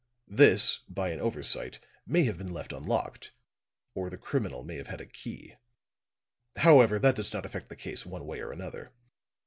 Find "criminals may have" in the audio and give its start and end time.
4.17-4.87